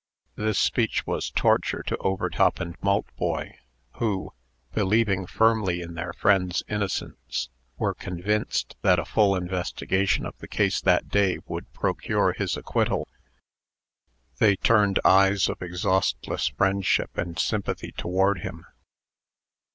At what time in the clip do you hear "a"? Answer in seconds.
8.97-9.05